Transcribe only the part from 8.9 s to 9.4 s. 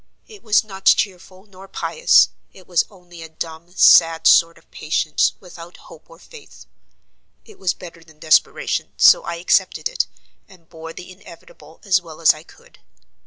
so I